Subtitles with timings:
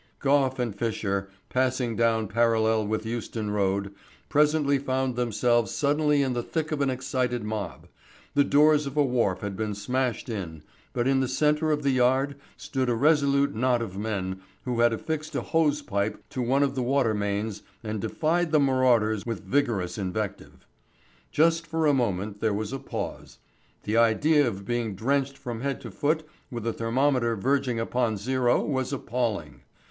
[0.17, 3.93] Gough and Fisher, passing down parallel with Euston Road,
[4.29, 7.85] presently found themselves suddenly in the thick of an excited mob.
[8.33, 11.91] The doors of a wharf had been smashed in, but in the centre of the
[11.91, 16.63] yard stood a resolute knot of men who had affixed a hose pipe to one
[16.63, 20.65] of the water mains and defied the marauders with vigorous invective.
[21.31, 23.37] Just for a moment there was a pause.
[23.83, 28.65] The idea of being drenched from head to foot with a thermometer verging upon zero
[28.65, 29.61] was appalling.